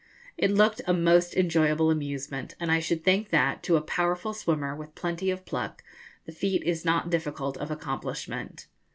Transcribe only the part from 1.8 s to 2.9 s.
amusement, and I